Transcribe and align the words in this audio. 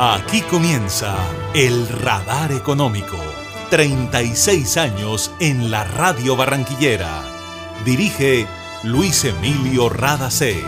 Aquí 0.00 0.42
comienza 0.42 1.16
el 1.56 1.88
radar 1.88 2.52
económico. 2.52 3.16
36 3.68 4.76
años 4.76 5.32
en 5.40 5.72
la 5.72 5.82
radio 5.82 6.36
barranquillera. 6.36 7.24
Dirige 7.84 8.46
Luis 8.84 9.24
Emilio 9.24 9.88
Radacé. 9.88 10.62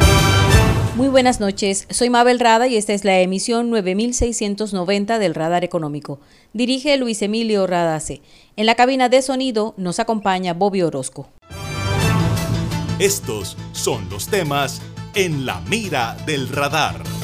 Muy 0.96 1.06
buenas 1.06 1.38
noches, 1.38 1.86
soy 1.90 2.10
Mabel 2.10 2.40
Rada 2.40 2.66
y 2.66 2.74
esta 2.74 2.92
es 2.92 3.04
la 3.04 3.20
emisión 3.20 3.70
9690 3.70 5.20
del 5.20 5.36
Radar 5.36 5.62
Económico. 5.62 6.18
Dirige 6.52 6.96
Luis 6.96 7.22
Emilio 7.22 7.68
Radacé. 7.68 8.22
En 8.56 8.66
la 8.66 8.74
cabina 8.74 9.08
de 9.08 9.22
sonido 9.22 9.74
nos 9.76 10.00
acompaña 10.00 10.54
Bobby 10.54 10.82
Orozco. 10.82 11.28
Estos 12.98 13.56
son 13.70 14.10
los 14.10 14.26
temas 14.26 14.82
en 15.14 15.46
la 15.46 15.60
mira 15.60 16.16
del 16.26 16.48
radar. 16.48 17.19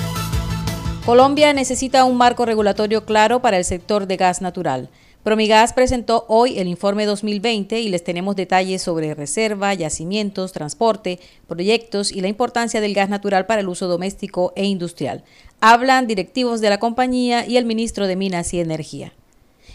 Colombia 1.07 1.53
necesita 1.53 2.05
un 2.05 2.17
marco 2.17 2.45
regulatorio 2.47 3.05
claro 3.05 3.41
para 3.41 3.57
el 3.59 3.65
sector 3.65 4.09
de 4.09 4.17
gas 4.17 4.43
natural. 4.43 4.91
Promigas 5.23 5.73
presentó 5.73 6.25
hoy 6.27 6.59
el 6.59 6.67
informe 6.67 7.07
2020 7.07 7.79
y 7.79 7.89
les 7.91 8.03
tenemos 8.03 8.35
detalles 8.35 8.83
sobre 8.83 9.15
reserva, 9.15 9.73
yacimientos, 9.73 10.51
transporte, 10.51 11.21
proyectos 11.47 12.11
y 12.11 12.23
la 12.23 12.29
importancia 12.29 12.81
del 12.81 12.93
gas 12.93 13.09
natural 13.09 13.47
para 13.47 13.61
el 13.61 13.69
uso 13.69 13.87
doméstico 13.87 14.53
e 14.57 14.65
industrial. 14.65 15.23
Hablan 15.61 16.09
directivos 16.09 16.61
de 16.61 16.71
la 16.71 16.81
compañía 16.81 17.47
y 17.47 17.57
el 17.57 17.67
ministro 17.67 18.09
de 18.09 18.17
Minas 18.17 18.53
y 18.53 18.59
Energía. 18.59 19.13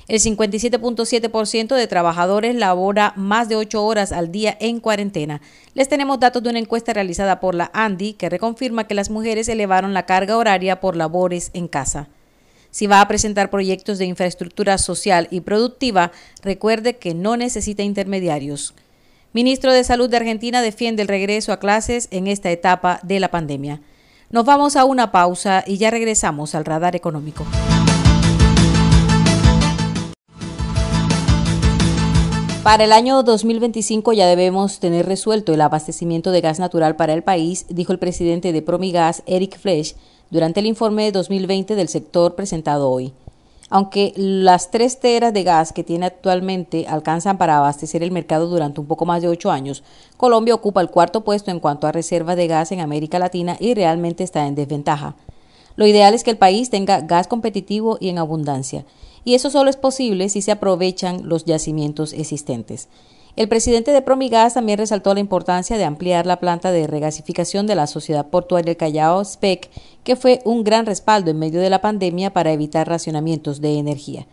El 0.08 0.20
57.7% 0.20 1.76
de 1.76 1.88
trabajadores 1.88 2.56
labora 2.56 3.14
más 3.16 3.48
de 3.50 3.56
8 3.56 3.86
horas 3.86 4.12
al 4.12 4.32
día 4.32 4.58
en 4.60 4.80
cuarentena. 4.80 5.42
Les 5.74 5.90
tenemos 5.90 6.20
datos 6.20 6.44
de 6.44 6.50
una 6.50 6.60
encuesta 6.60 6.94
realizada 6.94 7.40
por 7.40 7.56
la 7.56 7.72
ANDI 7.74 8.14
que 8.14 8.30
reconfirma 8.30 8.88
que 8.88 8.96
las 8.96 9.10
mujeres 9.10 9.48
elevaron 9.48 9.94
la 9.94 10.06
carga 10.06 10.38
horaria 10.38 10.80
por 10.80 10.96
labores 10.96 11.52
en 11.54 11.68
casa. 11.68 12.10
Si 12.72 12.88
va 12.88 13.02
a 13.02 13.08
presentar 13.08 13.50
proyectos 13.50 14.00
de 14.00 14.06
infraestructura 14.06 14.78
social 14.78 15.28
y 15.30 15.42
productiva, 15.42 16.12
recuerde 16.42 16.96
que 16.96 17.14
no 17.14 17.36
necesita 17.36 17.84
intermediarios. 17.84 18.74
Ministro 19.34 19.72
de 19.72 19.84
Salud 19.84 20.10
de 20.10 20.18
Argentina 20.18 20.62
defiende 20.62 21.02
el 21.04 21.08
regreso 21.08 21.54
a 21.54 21.60
clases 21.60 22.08
en 22.12 22.28
esta 22.28 22.50
etapa 22.50 23.00
de 23.04 23.20
la 23.20 23.30
pandemia. 23.30 23.82
Nos 24.30 24.46
vamos 24.46 24.78
a 24.78 24.86
una 24.86 25.12
pausa 25.12 25.64
y 25.68 25.78
ya 25.78 25.92
regresamos 25.92 26.56
al 26.56 26.66
radar 26.66 26.96
económico. 26.96 27.46
Para 32.64 32.84
el 32.84 32.92
año 32.92 33.24
2025 33.24 34.14
ya 34.14 34.28
debemos 34.28 34.80
tener 34.80 35.08
resuelto 35.08 35.52
el 35.52 35.62
abastecimiento 35.62 36.30
de 36.30 36.42
gas 36.42 36.60
natural 36.60 36.96
para 36.96 37.14
el 37.14 37.24
país, 37.24 37.66
dijo 37.70 37.92
el 37.92 37.98
presidente 37.98 38.54
de 38.54 38.62
Promigas, 38.62 39.24
Eric 39.26 39.58
Flesch, 39.58 39.96
durante 40.30 40.60
el 40.60 40.68
informe 40.68 41.12
2020 41.12 41.74
del 41.74 41.88
sector 41.88 42.36
presentado 42.36 42.92
hoy. 42.92 43.14
Aunque 43.72 44.14
las 44.16 44.70
tres 44.70 45.00
teras 45.00 45.34
de 45.34 45.42
gas 45.42 45.74
que 45.74 45.84
tiene 45.84 46.06
actualmente 46.06 46.86
alcanzan 46.88 47.40
para 47.40 47.58
abastecer 47.58 48.04
el 48.04 48.12
mercado 48.12 48.48
durante 48.48 48.80
un 48.80 48.86
poco 48.86 49.08
más 49.08 49.24
de 49.24 49.30
ocho 49.30 49.50
años, 49.50 49.82
Colombia 50.16 50.54
ocupa 50.54 50.82
el 50.82 50.92
cuarto 50.92 51.22
puesto 51.22 51.50
en 51.50 51.60
cuanto 51.60 51.88
a 51.88 51.92
reserva 51.92 52.36
de 52.36 52.46
gas 52.46 52.72
en 52.72 52.82
América 52.82 53.18
Latina 53.18 53.58
y 53.60 53.74
realmente 53.74 54.24
está 54.24 54.46
en 54.46 54.54
desventaja. 54.54 55.16
Lo 55.82 55.88
ideal 55.88 56.14
es 56.14 56.24
que 56.24 56.30
el 56.30 56.38
país 56.38 56.70
tenga 56.70 57.02
gas 57.02 57.28
competitivo 57.28 57.98
y 58.00 58.10
en 58.10 58.20
abundancia, 58.20 58.86
y 59.26 59.34
eso 59.34 59.50
solo 59.50 59.68
es 59.68 59.78
posible 59.78 60.30
si 60.30 60.44
se 60.44 60.52
aprovechan 60.52 61.28
los 61.28 61.46
yacimientos 61.46 62.14
existentes. 62.14 62.88
El 63.36 63.50
presidente 63.50 63.90
de 63.90 64.04
Promigas 64.04 64.54
también 64.54 64.78
resaltó 64.78 65.12
la 65.16 65.22
importancia 65.22 65.80
de 65.80 65.84
ampliar 65.84 66.28
la 66.28 66.40
planta 66.40 66.72
de 66.72 66.86
regasificación 66.86 67.66
de 67.66 67.74
la 67.74 67.88
Sociedad 67.88 68.28
Portuaria 68.28 68.68
del 68.68 68.78
Callao, 68.78 69.26
SPEC, 69.26 69.72
que 70.04 70.16
fue 70.16 70.42
un 70.46 70.64
gran 70.64 70.86
respaldo 70.86 71.32
en 71.32 71.40
medio 71.40 71.60
de 71.60 71.72
la 71.72 71.82
pandemia 71.82 72.32
para 72.32 72.52
evitar 72.52 72.88
racionamientos 72.88 73.60
de 73.60 73.80
energía. 73.80 74.28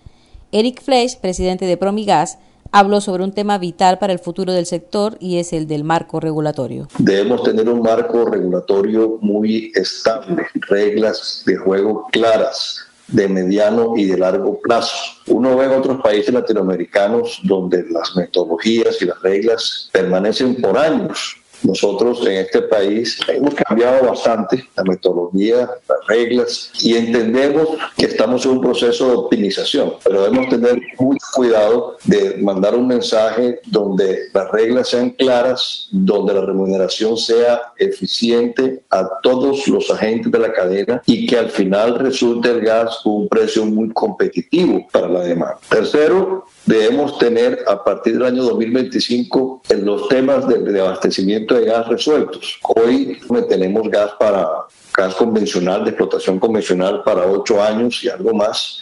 Eric 0.52 0.82
Flesch, 0.82 1.16
presidente 1.16 1.64
de 1.64 1.78
Promigas, 1.78 2.36
habló 2.72 3.00
sobre 3.00 3.24
un 3.24 3.32
tema 3.32 3.58
vital 3.58 3.98
para 3.98 4.12
el 4.12 4.18
futuro 4.18 4.52
del 4.52 4.66
sector 4.66 5.16
y 5.20 5.38
es 5.38 5.52
el 5.52 5.66
del 5.66 5.84
marco 5.84 6.20
regulatorio. 6.20 6.88
Debemos 6.98 7.42
tener 7.42 7.68
un 7.68 7.82
marco 7.82 8.24
regulatorio 8.24 9.18
muy 9.20 9.72
estable, 9.74 10.46
reglas 10.68 11.42
de 11.46 11.56
juego 11.56 12.06
claras 12.12 12.88
de 13.08 13.26
mediano 13.26 13.94
y 13.96 14.04
de 14.04 14.18
largo 14.18 14.60
plazo. 14.60 14.94
Uno 15.26 15.56
ve 15.56 15.64
en 15.64 15.72
otros 15.72 16.00
países 16.02 16.32
latinoamericanos 16.32 17.40
donde 17.42 17.84
las 17.88 18.14
metodologías 18.14 19.00
y 19.00 19.06
las 19.06 19.20
reglas 19.22 19.88
permanecen 19.92 20.60
por 20.60 20.76
años 20.76 21.37
nosotros 21.62 22.26
en 22.26 22.38
este 22.38 22.62
país 22.62 23.18
hemos 23.28 23.54
cambiado 23.54 24.08
bastante 24.08 24.66
la 24.76 24.84
metodología, 24.84 25.70
las 25.88 26.06
reglas 26.06 26.70
y 26.80 26.96
entendemos 26.96 27.68
que 27.96 28.06
estamos 28.06 28.44
en 28.44 28.52
un 28.52 28.60
proceso 28.60 29.08
de 29.08 29.16
optimización, 29.16 29.94
pero 30.04 30.22
debemos 30.22 30.48
tener 30.48 30.80
mucho 30.98 31.26
cuidado 31.34 31.96
de 32.04 32.36
mandar 32.38 32.74
un 32.74 32.86
mensaje 32.86 33.60
donde 33.66 34.28
las 34.32 34.50
reglas 34.50 34.88
sean 34.88 35.10
claras, 35.10 35.88
donde 35.90 36.34
la 36.34 36.42
remuneración 36.42 37.16
sea 37.16 37.72
eficiente 37.76 38.82
a 38.90 39.08
todos 39.22 39.66
los 39.68 39.90
agentes 39.90 40.30
de 40.30 40.38
la 40.38 40.52
cadena 40.52 41.02
y 41.06 41.26
que 41.26 41.38
al 41.38 41.50
final 41.50 41.98
resulte 41.98 42.50
el 42.50 42.60
gas 42.60 43.04
un 43.04 43.28
precio 43.28 43.64
muy 43.64 43.90
competitivo 43.90 44.86
para 44.92 45.08
la 45.08 45.20
demanda. 45.20 45.58
Tercero, 45.68 46.44
debemos 46.68 47.18
tener 47.18 47.64
a 47.66 47.82
partir 47.82 48.12
del 48.12 48.26
año 48.26 48.42
2025 48.42 49.62
en 49.70 49.86
los 49.86 50.06
temas 50.08 50.46
de, 50.46 50.80
abastecimiento 50.80 51.54
de 51.54 51.64
gas 51.64 51.88
resueltos. 51.88 52.58
Hoy 52.62 53.18
tenemos 53.48 53.88
gas 53.88 54.10
para 54.18 54.46
gas 54.94 55.14
convencional, 55.14 55.84
de 55.84 55.90
explotación 55.90 56.38
convencional 56.38 57.02
para 57.04 57.26
ocho 57.26 57.62
años 57.62 58.04
y 58.04 58.10
algo 58.10 58.34
más, 58.34 58.80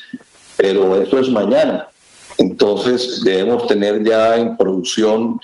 pero 0.56 1.00
esto 1.00 1.20
es 1.20 1.30
mañana. 1.30 1.88
Entonces 2.38 3.22
debemos 3.22 3.68
tener 3.68 4.02
ya 4.02 4.36
en 4.36 4.56
producción 4.56 5.38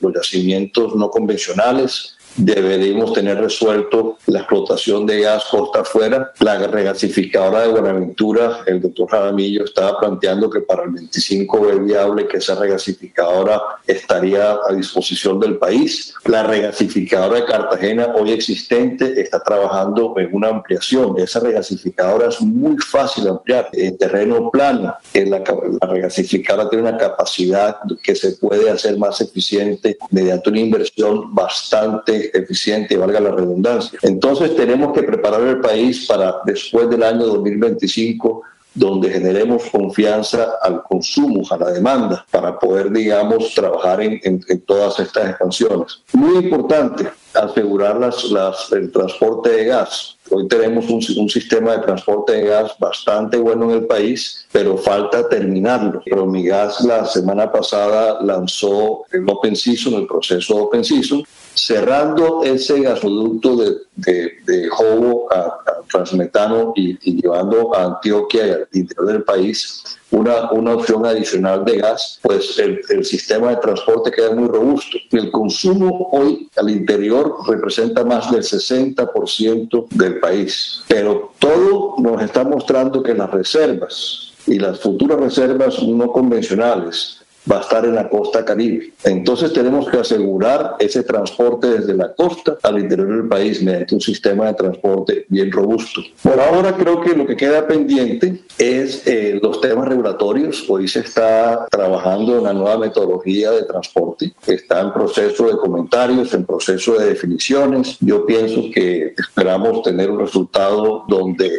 los 0.00 0.14
yacimientos 0.14 0.94
no 0.94 1.10
convencionales, 1.10 2.16
deberíamos 2.38 3.12
tener 3.12 3.38
resuelto 3.38 4.18
la 4.26 4.40
explotación 4.40 5.04
de 5.06 5.20
gas 5.20 5.44
costa 5.50 5.80
afuera. 5.80 6.32
La 6.40 6.58
regasificadora 6.58 7.62
de 7.62 7.68
Buenaventura, 7.68 8.60
el 8.66 8.80
doctor 8.80 9.10
Jaramillo 9.10 9.64
estaba 9.64 9.98
planteando 9.98 10.48
que 10.48 10.60
para 10.60 10.84
el 10.84 10.90
25 10.90 11.70
es 11.70 11.84
viable 11.84 12.28
que 12.28 12.38
esa 12.38 12.54
regasificadora 12.54 13.60
estaría 13.86 14.52
a 14.52 14.72
disposición 14.72 15.40
del 15.40 15.58
país. 15.58 16.14
La 16.24 16.44
regasificadora 16.44 17.40
de 17.40 17.46
Cartagena, 17.46 18.14
hoy 18.14 18.32
existente, 18.32 19.20
está 19.20 19.42
trabajando 19.42 20.14
en 20.18 20.28
una 20.32 20.48
ampliación. 20.48 21.18
Esa 21.18 21.40
regasificadora 21.40 22.28
es 22.28 22.40
muy 22.40 22.78
fácil 22.78 23.28
ampliar 23.28 23.68
en 23.72 23.98
terreno 23.98 24.50
plano. 24.50 24.94
La, 25.14 25.38
la 25.80 25.88
regasificadora 25.88 26.70
tiene 26.70 26.88
una 26.88 26.96
capacidad 26.96 27.78
que 28.02 28.14
se 28.14 28.32
puede 28.32 28.70
hacer 28.70 28.96
más 28.96 29.20
eficiente 29.20 29.98
mediante 30.10 30.50
una 30.50 30.60
inversión 30.60 31.34
bastante 31.34 32.27
eficiente, 32.34 32.96
valga 32.96 33.20
la 33.20 33.30
redundancia. 33.30 33.98
Entonces 34.02 34.54
tenemos 34.56 34.92
que 34.92 35.02
preparar 35.02 35.42
el 35.42 35.60
país 35.60 36.06
para 36.06 36.36
después 36.44 36.88
del 36.90 37.02
año 37.02 37.26
2025 37.26 38.42
donde 38.74 39.10
generemos 39.10 39.64
confianza 39.70 40.54
al 40.62 40.82
consumo, 40.84 41.42
a 41.50 41.56
la 41.56 41.70
demanda, 41.70 42.24
para 42.30 42.58
poder, 42.58 42.92
digamos, 42.92 43.52
trabajar 43.54 44.00
en, 44.00 44.20
en, 44.22 44.60
todas 44.60 45.00
estas 45.00 45.30
expansiones. 45.30 46.02
Muy 46.12 46.44
importante, 46.44 47.08
asegurar 47.34 47.98
las, 47.98 48.24
las, 48.30 48.72
el 48.72 48.90
transporte 48.90 49.50
de 49.50 49.64
gas. 49.66 50.16
Hoy 50.30 50.46
tenemos 50.48 50.88
un, 50.88 51.02
un, 51.16 51.28
sistema 51.28 51.72
de 51.72 51.82
transporte 51.82 52.32
de 52.32 52.48
gas 52.48 52.72
bastante 52.78 53.38
bueno 53.38 53.70
en 53.70 53.78
el 53.78 53.86
país, 53.86 54.46
pero 54.52 54.76
falta 54.76 55.28
terminarlo. 55.28 56.02
Promigas 56.04 56.80
la 56.82 57.06
semana 57.06 57.50
pasada 57.50 58.18
lanzó 58.20 59.04
el 59.10 59.28
Open 59.28 59.56
Season, 59.56 59.94
el 59.94 60.06
proceso 60.06 60.56
Open 60.56 60.84
Season, 60.84 61.22
cerrando 61.54 62.42
ese 62.44 62.80
gasoducto 62.80 63.56
de, 63.56 63.76
de, 63.96 64.32
de 64.46 64.68
Jobo 64.68 65.32
a, 65.32 65.38
a 65.38 65.82
Transmetano 65.90 66.72
y, 66.76 66.98
y, 67.02 67.22
llevando 67.22 67.74
a 67.74 67.84
Antioquia 67.84 68.46
y 68.46 68.50
al 68.50 68.68
interior 68.72 69.06
del 69.06 69.22
país 69.24 69.82
una, 70.10 70.50
una 70.52 70.74
opción 70.74 71.04
adicional 71.04 71.64
de 71.64 71.78
gas, 71.78 72.18
pues 72.22 72.58
el, 72.58 72.80
el, 72.88 73.04
sistema 73.04 73.50
de 73.50 73.56
transporte 73.56 74.10
queda 74.10 74.34
muy 74.34 74.48
robusto. 74.48 74.98
El 75.10 75.30
consumo 75.30 76.08
hoy 76.12 76.48
al 76.56 76.70
interior 76.70 77.17
representa 77.46 78.04
más 78.04 78.30
del 78.30 78.42
60% 78.42 79.88
del 79.90 80.18
país, 80.20 80.82
pero 80.88 81.32
todo 81.38 81.96
nos 81.98 82.22
está 82.22 82.44
mostrando 82.44 83.02
que 83.02 83.14
las 83.14 83.30
reservas 83.30 84.32
y 84.46 84.58
las 84.58 84.80
futuras 84.80 85.20
reservas 85.20 85.82
no 85.82 86.10
convencionales 86.10 87.17
va 87.50 87.58
a 87.58 87.60
estar 87.60 87.84
en 87.84 87.94
la 87.94 88.08
costa 88.08 88.44
caribe. 88.44 88.92
Entonces 89.04 89.52
tenemos 89.52 89.88
que 89.88 89.98
asegurar 89.98 90.76
ese 90.78 91.02
transporte 91.02 91.68
desde 91.68 91.94
la 91.94 92.12
costa 92.14 92.58
al 92.62 92.78
interior 92.78 93.08
del 93.08 93.28
país 93.28 93.62
mediante 93.62 93.94
un 93.94 94.00
sistema 94.00 94.46
de 94.46 94.54
transporte 94.54 95.26
bien 95.28 95.50
robusto. 95.50 96.02
Por 96.22 96.38
ahora 96.40 96.74
creo 96.76 97.00
que 97.00 97.14
lo 97.14 97.26
que 97.26 97.36
queda 97.36 97.66
pendiente 97.66 98.42
es 98.58 99.06
eh, 99.06 99.38
los 99.42 99.60
temas 99.60 99.88
regulatorios. 99.88 100.64
Hoy 100.68 100.88
se 100.88 101.00
está 101.00 101.66
trabajando 101.70 102.34
en 102.34 102.40
una 102.40 102.52
nueva 102.52 102.78
metodología 102.78 103.50
de 103.50 103.64
transporte. 103.64 104.32
Está 104.46 104.80
en 104.80 104.92
proceso 104.92 105.46
de 105.46 105.56
comentarios, 105.56 106.34
en 106.34 106.44
proceso 106.44 106.98
de 106.98 107.06
definiciones. 107.06 107.96
Yo 108.00 108.26
pienso 108.26 108.62
que 108.72 109.14
esperamos 109.16 109.82
tener 109.82 110.10
un 110.10 110.20
resultado 110.20 111.04
donde 111.08 111.50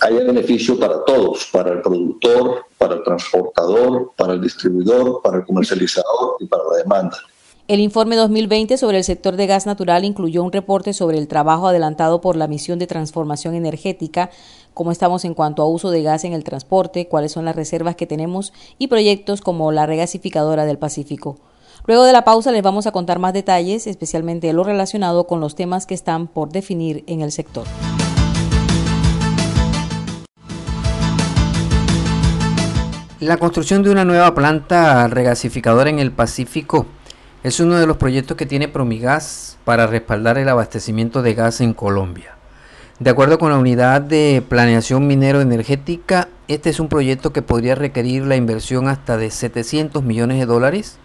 haya 0.00 0.24
beneficio 0.24 0.78
para 0.78 1.04
todos, 1.04 1.48
para 1.52 1.72
el 1.72 1.82
productor, 1.82 2.66
para 2.78 2.94
el 2.94 3.02
transportador, 3.02 4.12
para 4.16 4.34
el 4.34 4.40
distribuidor, 4.40 5.20
para 5.22 5.38
el 5.38 5.44
comercializador 5.44 6.36
y 6.40 6.46
para 6.46 6.62
la 6.70 6.76
demanda. 6.78 7.18
El 7.70 7.78
informe 7.78 8.16
2020 8.16 8.76
sobre 8.78 8.98
el 8.98 9.04
sector 9.04 9.36
de 9.36 9.46
gas 9.46 9.64
natural 9.64 10.04
incluyó 10.04 10.42
un 10.42 10.50
reporte 10.50 10.92
sobre 10.92 11.18
el 11.18 11.28
trabajo 11.28 11.68
adelantado 11.68 12.20
por 12.20 12.34
la 12.34 12.48
misión 12.48 12.80
de 12.80 12.88
transformación 12.88 13.54
energética, 13.54 14.30
cómo 14.74 14.90
estamos 14.90 15.24
en 15.24 15.34
cuanto 15.34 15.62
a 15.62 15.68
uso 15.68 15.92
de 15.92 16.02
gas 16.02 16.24
en 16.24 16.32
el 16.32 16.42
transporte, 16.42 17.06
cuáles 17.06 17.30
son 17.30 17.44
las 17.44 17.54
reservas 17.54 17.94
que 17.94 18.08
tenemos 18.08 18.52
y 18.78 18.88
proyectos 18.88 19.40
como 19.40 19.70
la 19.70 19.86
regasificadora 19.86 20.64
del 20.64 20.78
Pacífico. 20.78 21.38
Luego 21.86 22.02
de 22.02 22.12
la 22.12 22.24
pausa 22.24 22.50
les 22.50 22.62
vamos 22.62 22.88
a 22.88 22.92
contar 22.92 23.20
más 23.20 23.34
detalles, 23.34 23.86
especialmente 23.86 24.52
lo 24.52 24.64
relacionado 24.64 25.28
con 25.28 25.40
los 25.40 25.54
temas 25.54 25.86
que 25.86 25.94
están 25.94 26.26
por 26.26 26.50
definir 26.50 27.04
en 27.06 27.20
el 27.20 27.30
sector. 27.30 27.66
La 33.20 33.36
construcción 33.36 33.82
de 33.82 33.90
una 33.90 34.06
nueva 34.06 34.34
planta 34.34 35.06
regasificadora 35.06 35.90
en 35.90 35.98
el 35.98 36.10
Pacífico 36.10 36.86
es 37.42 37.60
uno 37.60 37.78
de 37.78 37.86
los 37.86 37.98
proyectos 37.98 38.34
que 38.34 38.46
tiene 38.46 38.66
Promigas 38.66 39.58
para 39.66 39.86
respaldar 39.86 40.38
el 40.38 40.48
abastecimiento 40.48 41.20
de 41.20 41.34
gas 41.34 41.60
en 41.60 41.74
Colombia. 41.74 42.36
De 42.98 43.10
acuerdo 43.10 43.38
con 43.38 43.50
la 43.50 43.58
unidad 43.58 44.00
de 44.00 44.42
planeación 44.48 45.06
minero 45.06 45.42
energética, 45.42 46.28
este 46.48 46.70
es 46.70 46.80
un 46.80 46.88
proyecto 46.88 47.30
que 47.30 47.42
podría 47.42 47.74
requerir 47.74 48.24
la 48.24 48.36
inversión 48.36 48.88
hasta 48.88 49.18
de 49.18 49.30
700 49.30 50.02
millones 50.02 50.38
de 50.38 50.46
dólares 50.46 50.96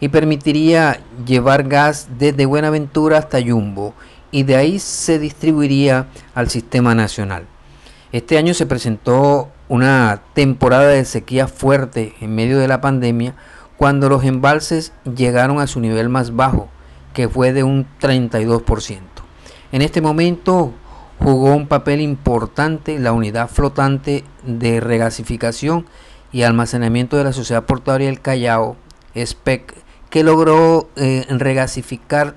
y 0.00 0.08
permitiría 0.08 0.98
llevar 1.24 1.68
gas 1.68 2.08
desde 2.18 2.44
Buenaventura 2.44 3.18
hasta 3.18 3.38
Yumbo 3.38 3.94
y 4.32 4.42
de 4.42 4.56
ahí 4.56 4.80
se 4.80 5.20
distribuiría 5.20 6.08
al 6.34 6.50
sistema 6.50 6.96
nacional. 6.96 7.46
Este 8.10 8.36
año 8.36 8.52
se 8.52 8.66
presentó 8.66 9.52
una 9.68 10.22
temporada 10.34 10.88
de 10.88 11.04
sequía 11.04 11.48
fuerte 11.48 12.14
en 12.20 12.34
medio 12.34 12.58
de 12.58 12.68
la 12.68 12.80
pandemia, 12.80 13.34
cuando 13.76 14.08
los 14.08 14.24
embalses 14.24 14.92
llegaron 15.04 15.60
a 15.60 15.66
su 15.66 15.80
nivel 15.80 16.08
más 16.08 16.34
bajo, 16.34 16.68
que 17.12 17.28
fue 17.28 17.52
de 17.52 17.62
un 17.62 17.86
32%. 18.00 19.00
En 19.72 19.82
este 19.82 20.00
momento 20.00 20.72
jugó 21.18 21.54
un 21.54 21.66
papel 21.66 22.00
importante 22.00 22.98
la 22.98 23.12
unidad 23.12 23.48
flotante 23.48 24.24
de 24.44 24.80
regasificación 24.80 25.86
y 26.32 26.42
almacenamiento 26.42 27.16
de 27.16 27.24
la 27.24 27.32
Sociedad 27.32 27.64
Portuaria 27.64 28.08
del 28.08 28.20
Callao, 28.20 28.76
SPEC, 29.14 29.74
que 30.10 30.22
logró 30.22 30.88
eh, 30.96 31.26
regasificar 31.28 32.34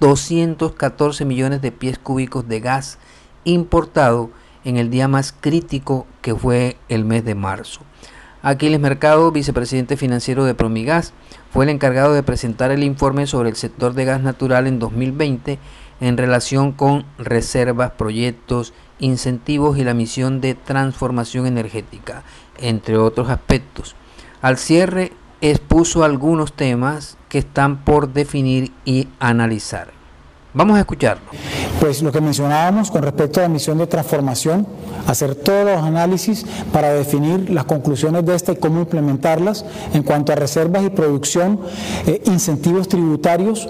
214 0.00 1.24
millones 1.24 1.60
de 1.60 1.72
pies 1.72 1.98
cúbicos 1.98 2.48
de 2.48 2.60
gas 2.60 2.98
importado 3.44 4.30
en 4.64 4.76
el 4.76 4.90
día 4.90 5.08
más 5.08 5.34
crítico 5.38 6.06
que 6.22 6.34
fue 6.34 6.76
el 6.88 7.04
mes 7.04 7.24
de 7.24 7.34
marzo. 7.34 7.80
Aquiles 8.42 8.78
Mercado, 8.78 9.32
vicepresidente 9.32 9.96
financiero 9.96 10.44
de 10.44 10.54
Promigas, 10.54 11.14
fue 11.50 11.64
el 11.64 11.70
encargado 11.70 12.12
de 12.12 12.22
presentar 12.22 12.70
el 12.70 12.82
informe 12.82 13.26
sobre 13.26 13.48
el 13.48 13.56
sector 13.56 13.94
de 13.94 14.04
gas 14.04 14.20
natural 14.20 14.66
en 14.66 14.78
2020 14.78 15.58
en 16.00 16.16
relación 16.16 16.72
con 16.72 17.06
reservas, 17.16 17.92
proyectos, 17.92 18.74
incentivos 18.98 19.78
y 19.78 19.84
la 19.84 19.94
misión 19.94 20.40
de 20.40 20.54
transformación 20.54 21.46
energética, 21.46 22.22
entre 22.58 22.98
otros 22.98 23.30
aspectos. 23.30 23.96
Al 24.42 24.58
cierre 24.58 25.12
expuso 25.40 26.04
algunos 26.04 26.52
temas 26.52 27.16
que 27.28 27.38
están 27.38 27.84
por 27.84 28.12
definir 28.12 28.72
y 28.84 29.08
analizar. 29.20 30.03
Vamos 30.54 30.76
a 30.76 30.80
escucharlo. 30.80 31.24
Pues 31.80 32.00
lo 32.00 32.12
que 32.12 32.20
mencionábamos 32.20 32.90
con 32.90 33.02
respecto 33.02 33.40
a 33.40 33.42
la 33.42 33.48
misión 33.48 33.76
de 33.78 33.88
transformación, 33.88 34.66
hacer 35.06 35.34
todos 35.34 35.64
los 35.64 35.82
análisis 35.82 36.46
para 36.72 36.92
definir 36.92 37.50
las 37.50 37.64
conclusiones 37.64 38.24
de 38.24 38.36
esta 38.36 38.52
y 38.52 38.56
cómo 38.56 38.80
implementarlas 38.80 39.64
en 39.92 40.04
cuanto 40.04 40.32
a 40.32 40.36
reservas 40.36 40.84
y 40.84 40.90
producción, 40.90 41.60
eh, 42.06 42.22
incentivos 42.26 42.88
tributarios, 42.88 43.68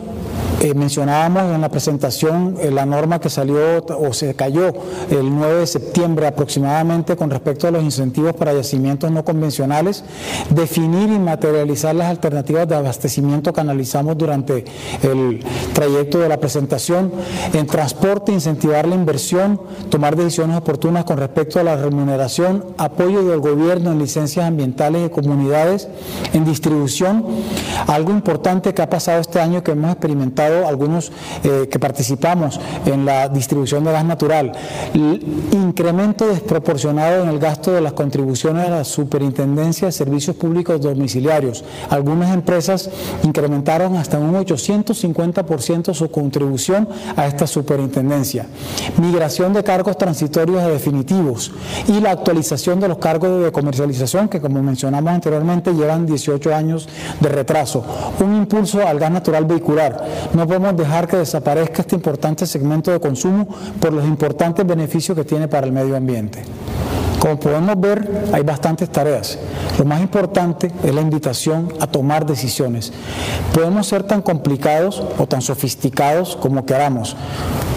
eh, 0.61 0.75
mencionábamos 0.75 1.55
en 1.55 1.61
la 1.61 1.69
presentación 1.69 2.57
eh, 2.61 2.71
la 2.71 2.87
norma 2.87 3.21
que 3.21 3.29
salió 3.29 3.85
o 3.85 4.13
se 4.13 4.35
cayó 4.35 4.73
el 5.11 5.35
9 5.35 5.61
de 5.61 5.67
septiembre 5.67 6.27
aproximadamente 6.27 7.17
con 7.17 7.31
respecto 7.31 7.67
a 7.67 7.71
los 7.71 7.83
incentivos 7.83 8.35
para 8.35 8.53
yacimientos 8.53 9.11
no 9.11 9.25
convencionales, 9.25 10.05
definir 10.51 11.11
y 11.11 11.19
materializar 11.19 11.95
las 11.95 12.09
alternativas 12.09 12.69
de 12.69 12.77
abastecimiento 12.77 13.53
que 13.53 13.61
analizamos 13.61 14.17
durante 14.17 14.65
el 15.03 15.45
trayecto 15.73 16.19
de 16.19 16.29
la 16.29 16.39
presentación, 16.39 17.13
en 17.53 17.67
transporte 17.67 18.33
incentivar 18.33 18.87
la 18.87 18.95
inversión, 18.95 19.61
tomar 19.91 20.17
decisiones 20.17 20.57
oportunas 20.57 21.05
con 21.05 21.19
respecto 21.19 21.59
a 21.59 21.63
la 21.63 21.77
remuneración, 21.77 22.65
apoyo 22.79 23.25
del 23.25 23.41
gobierno 23.41 23.93
en 23.93 23.99
licencias 23.99 24.47
ambientales 24.47 25.07
y 25.07 25.11
comunidades, 25.11 25.89
en 26.33 26.45
distribución, 26.45 27.25
algo 27.87 28.11
importante 28.11 28.73
que 28.75 28.83
ha 28.83 28.91
pasado 28.91 29.21
este 29.21 29.41
año 29.41 29.63
que 29.63 29.73
hemos 29.73 29.91
experimentado 29.91 30.44
algunos 30.67 31.13
eh, 31.43 31.69
que 31.71 31.79
participamos 31.79 32.61
en 32.87 33.05
la 33.05 33.29
distribución 33.29 33.85
de 33.85 33.93
gas 33.93 34.05
natural, 34.05 34.53
incremento 35.53 36.27
desproporcionado 36.27 37.23
en 37.23 37.29
el 37.29 37.39
gasto 37.39 37.73
de 37.73 37.81
las 37.81 37.93
contribuciones 37.93 38.67
a 38.67 38.71
la 38.71 38.85
Superintendencia 38.85 39.87
de 39.87 39.93
Servicios 39.93 40.37
Públicos 40.37 40.81
Domiciliarios. 40.81 41.65
Algunas 41.91 42.33
empresas 42.35 42.91
incrementaron 43.23 43.97
hasta 43.97 44.19
un 44.19 44.35
850% 44.35 45.95
su 45.95 46.11
contribución 46.11 46.89
a 47.17 47.27
esta 47.27 47.47
superintendencia. 47.47 48.47
Migración 49.01 49.53
de 49.53 49.65
cargos 49.65 49.99
transitorios 49.99 50.63
a 50.63 50.69
definitivos 50.69 51.53
y 51.89 52.01
la 52.01 52.13
actualización 52.13 52.81
de 52.81 52.89
los 52.89 52.99
cargos 52.99 53.45
de 53.45 53.53
comercialización 53.53 54.29
que 54.29 54.41
como 54.41 54.63
mencionamos 54.63 55.13
anteriormente 55.13 55.73
llevan 55.73 56.07
18 56.07 56.55
años 56.55 56.89
de 57.21 57.29
retraso. 57.29 57.85
Un 58.21 58.37
impulso 58.37 58.87
al 58.87 58.99
gas 58.99 59.11
natural 59.11 59.45
vehicular. 59.45 60.05
No 60.35 60.49
podemos 60.49 60.77
dejar 60.77 61.07
que 61.07 61.17
desaparezca 61.17 61.83
este 61.83 61.95
importante 61.95 62.47
segmento 62.47 62.91
de 62.91 62.99
consumo 62.99 63.47
por 63.81 63.93
los 63.93 64.05
importantes 64.05 64.67
beneficios 64.67 65.17
que 65.17 65.25
tiene 65.25 65.47
para 65.47 65.67
el 65.67 65.73
medio 65.73 65.97
ambiente. 65.97 66.43
Como 67.25 67.39
podemos 67.39 67.81
ver, 67.81 68.07
hay 68.35 68.43
bastantes 68.43 68.91
tareas. 68.91 69.39
Lo 69.79 69.87
más 69.87 70.03
importante 70.03 70.71
es 70.83 70.95
la 70.95 71.01
invitación 71.01 71.73
a 71.81 71.87
tomar 71.87 72.27
decisiones. 72.27 72.93
Podemos 73.55 73.87
ser 73.87 74.03
tan 74.03 74.21
complicados 74.21 75.03
o 75.17 75.27
tan 75.27 75.41
sofisticados 75.41 76.37
como 76.37 76.67
queramos, 76.67 77.17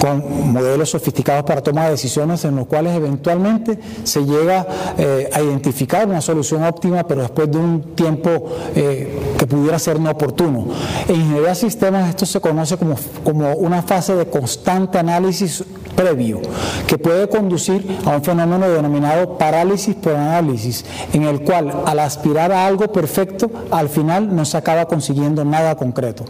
con 0.01 0.51
modelos 0.51 0.89
sofisticados 0.89 1.45
para 1.45 1.61
tomar 1.63 1.85
de 1.85 1.91
decisiones 1.91 2.43
en 2.43 2.57
los 2.57 2.67
cuales 2.67 2.93
eventualmente 2.93 3.79
se 4.03 4.25
llega 4.25 4.67
eh, 4.97 5.29
a 5.31 5.41
identificar 5.41 6.05
una 6.09 6.19
solución 6.19 6.65
óptima, 6.65 7.07
pero 7.07 7.21
después 7.21 7.49
de 7.49 7.57
un 7.57 7.95
tiempo 7.95 8.51
eh, 8.75 9.17
que 9.39 9.47
pudiera 9.47 9.79
ser 9.79 9.97
no 9.97 10.11
oportuno. 10.11 10.67
En 11.07 11.15
ingeniería 11.15 11.49
de 11.51 11.55
sistemas 11.55 12.09
esto 12.09 12.25
se 12.25 12.41
conoce 12.41 12.75
como, 12.75 12.97
como 13.23 13.53
una 13.53 13.81
fase 13.81 14.13
de 14.13 14.25
constante 14.25 14.97
análisis 14.97 15.63
previo, 15.97 16.39
que 16.85 16.97
puede 16.97 17.27
conducir 17.27 17.83
a 18.05 18.11
un 18.11 18.23
fenómeno 18.23 18.69
denominado 18.69 19.37
parálisis 19.37 19.95
por 19.95 20.15
análisis, 20.15 20.85
en 21.11 21.23
el 21.23 21.41
cual 21.41 21.73
al 21.85 21.99
aspirar 21.99 22.51
a 22.51 22.67
algo 22.67 22.91
perfecto, 22.93 23.49
al 23.71 23.89
final 23.89 24.33
no 24.33 24.45
se 24.45 24.57
acaba 24.57 24.85
consiguiendo 24.85 25.43
nada 25.43 25.75
concreto. 25.75 26.23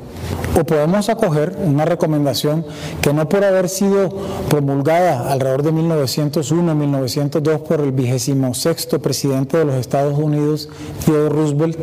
O 0.59 0.63
podemos 0.63 1.09
acoger 1.09 1.57
una 1.63 1.86
recomendación 1.86 2.65
que 3.01 3.13
no 3.13 3.27
por 3.27 3.43
haber 3.43 3.67
sido 3.67 4.09
promulgada 4.50 5.31
alrededor 5.31 5.63
de 5.63 5.74
1901-1902 5.74 7.59
por 7.59 7.81
el 7.81 7.91
vigésimo 7.91 8.53
sexto 8.53 9.00
presidente 9.00 9.57
de 9.57 9.65
los 9.65 9.75
Estados 9.75 10.17
Unidos, 10.17 10.69
Theodore 11.05 11.36
Roosevelt, 11.36 11.77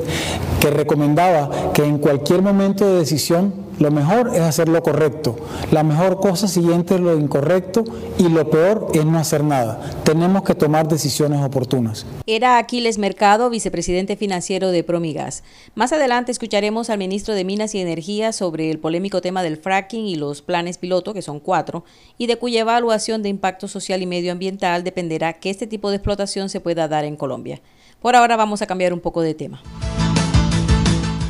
que 0.59 0.71
recomendaba 0.71 1.51
que 1.75 1.85
en 1.85 1.99
cualquier 1.99 2.41
momento 2.41 2.87
de 2.87 3.01
decisión 3.01 3.64
lo 3.79 3.91
mejor 3.91 4.31
es 4.35 4.41
hacer 4.41 4.69
lo 4.69 4.83
correcto. 4.83 5.37
La 5.71 5.83
mejor 5.83 6.21
cosa 6.21 6.49
siguiente 6.49 6.95
es 6.95 7.01
lo 7.01 7.19
incorrecto 7.19 7.85
y 8.19 8.29
lo 8.29 8.49
peor 8.51 8.89
es 8.95 9.05
no 9.05 9.19
hacer 9.19 9.45
nada. 9.45 9.81
Tenemos 10.05 10.43
que 10.43 10.55
tomar 10.55 10.89
decisiones 10.89 11.43
oportunas. 11.43 12.07
Era 12.27 12.59
Aquiles 12.59 12.99
Mercado, 12.99 13.51
vicepresidente 13.51 14.17
financiero 14.17 14.71
de 14.71 14.85
Promigas. 14.85 15.43
Más 15.75 15.93
adelante 15.93 16.33
escucharemos 16.33 16.91
al 16.91 16.99
ministro 16.99 17.35
de 17.35 17.45
Minas 17.45 17.75
y 17.75 17.81
Energía 17.81 18.33
sobre 18.33 18.71
el 18.71 18.79
polémico 18.79 19.21
tema 19.21 19.43
del 19.43 19.57
fracking 19.57 20.07
y 20.07 20.17
los 20.17 20.43
planes 20.43 20.79
piloto, 20.79 21.15
que 21.15 21.23
son 21.23 21.41
cuatro, 21.41 21.85
y 22.19 22.27
de 22.27 22.37
cuya 22.37 22.61
evaluación 22.61 23.23
de 23.23 23.29
impacto 23.29 23.69
social 23.69 24.03
y 24.03 24.07
medioambiental 24.07 24.85
dependerá 24.85 25.35
que 25.35 25.51
este 25.51 25.67
tipo 25.67 25.91
de 25.91 25.97
explotación 25.97 26.49
se 26.49 26.61
pueda 26.61 26.89
dar 26.89 27.05
en 27.05 27.17
Colombia. 27.17 27.61
Por 28.01 28.17
ahora 28.17 28.37
vamos 28.37 28.63
a 28.63 28.67
cambiar 28.67 28.93
un 28.93 29.01
poco 29.01 29.23
de 29.23 29.35
tema. 29.35 29.63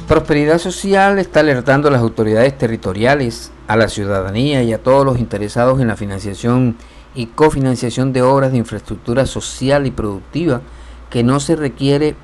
Prosperidad 0.09 0.59
Social 0.59 1.19
está 1.19 1.41
alertando 1.41 1.89
a 1.89 1.91
las 1.91 2.03
autoridades 2.03 2.59
territoriales, 2.59 3.51
a 3.69 3.77
la 3.77 3.89
ciudadanía 3.89 4.63
y 4.63 4.75
a 4.75 4.83
todos 4.83 5.07
los 5.07 5.19
interesados 5.19 5.81
en 5.81 5.89
la 5.89 5.97
financiación 5.97 6.77
y 7.15 7.27
cofinanciación 7.27 8.13
de 8.13 8.21
obras 8.21 8.53
de 8.53 8.59
infraestructura 8.59 9.25
social 9.25 9.87
y 9.87 9.91
productiva 9.91 10.61
que 11.09 11.23
no 11.23 11.41
se 11.41 11.57
requiere 11.57 12.17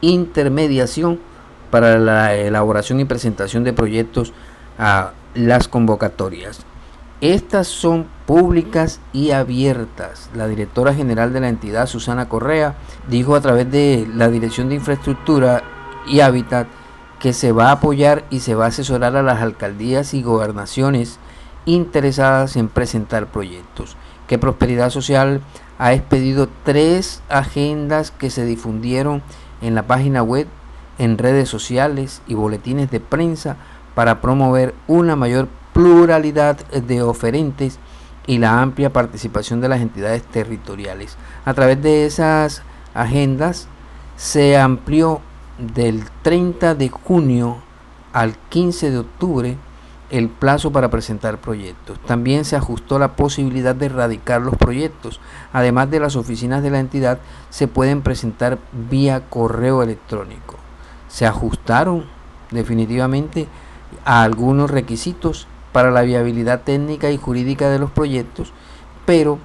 intermediación 0.00 1.20
para 1.70 1.98
la 1.98 2.34
elaboración 2.34 2.98
y 2.98 3.04
presentación 3.04 3.62
de 3.62 3.72
proyectos 3.72 4.32
a 4.76 5.12
las 5.34 5.68
convocatorias. 5.68 6.66
Estas 7.20 7.68
son 7.68 8.08
públicas 8.26 9.00
y 9.12 9.30
abiertas. 9.30 10.28
La 10.34 10.48
directora 10.48 10.92
general 10.92 11.32
de 11.32 11.40
la 11.40 11.48
entidad, 11.48 11.86
Susana 11.86 12.28
Correa, 12.28 12.74
dijo 13.08 13.36
a 13.36 13.40
través 13.40 13.70
de 13.70 14.08
la 14.12 14.28
Dirección 14.28 14.68
de 14.68 14.74
Infraestructura 14.74 15.62
y 16.08 16.18
Hábitat 16.18 16.66
que 17.18 17.32
se 17.32 17.52
va 17.52 17.68
a 17.68 17.72
apoyar 17.72 18.24
y 18.30 18.40
se 18.40 18.54
va 18.54 18.66
a 18.66 18.68
asesorar 18.68 19.16
a 19.16 19.22
las 19.22 19.42
alcaldías 19.42 20.14
y 20.14 20.22
gobernaciones 20.22 21.18
interesadas 21.66 22.56
en 22.56 22.68
presentar 22.68 23.26
proyectos. 23.26 23.96
Que 24.26 24.38
Prosperidad 24.38 24.90
Social 24.90 25.40
ha 25.78 25.92
expedido 25.92 26.48
tres 26.64 27.22
agendas 27.28 28.10
que 28.10 28.30
se 28.30 28.44
difundieron 28.44 29.22
en 29.60 29.74
la 29.74 29.86
página 29.86 30.22
web, 30.22 30.46
en 30.98 31.18
redes 31.18 31.48
sociales 31.48 32.22
y 32.26 32.34
boletines 32.34 32.90
de 32.90 33.00
prensa 33.00 33.56
para 33.94 34.20
promover 34.20 34.74
una 34.86 35.16
mayor 35.16 35.48
pluralidad 35.72 36.56
de 36.68 37.02
oferentes 37.02 37.78
y 38.26 38.38
la 38.38 38.60
amplia 38.60 38.92
participación 38.92 39.60
de 39.60 39.68
las 39.68 39.80
entidades 39.80 40.22
territoriales. 40.24 41.16
A 41.44 41.54
través 41.54 41.82
de 41.82 42.04
esas 42.04 42.62
agendas 42.94 43.68
se 44.16 44.58
amplió 44.58 45.20
del 45.58 46.04
30 46.22 46.74
de 46.74 46.88
junio 46.88 47.58
al 48.12 48.36
15 48.48 48.90
de 48.90 48.98
octubre 48.98 49.56
el 50.10 50.30
plazo 50.30 50.72
para 50.72 50.88
presentar 50.88 51.38
proyectos. 51.38 51.98
También 52.06 52.44
se 52.44 52.56
ajustó 52.56 52.98
la 52.98 53.14
posibilidad 53.14 53.74
de 53.74 53.86
erradicar 53.86 54.40
los 54.40 54.56
proyectos. 54.56 55.20
Además 55.52 55.90
de 55.90 56.00
las 56.00 56.16
oficinas 56.16 56.62
de 56.62 56.70
la 56.70 56.80
entidad, 56.80 57.18
se 57.50 57.68
pueden 57.68 58.00
presentar 58.02 58.58
vía 58.88 59.28
correo 59.28 59.82
electrónico. 59.82 60.56
Se 61.08 61.26
ajustaron 61.26 62.06
definitivamente 62.50 63.48
a 64.04 64.22
algunos 64.22 64.70
requisitos 64.70 65.46
para 65.72 65.90
la 65.90 66.02
viabilidad 66.02 66.62
técnica 66.62 67.10
y 67.10 67.18
jurídica 67.18 67.68
de 67.68 67.78
los 67.78 67.90
proyectos, 67.90 68.52
pero 69.04 69.38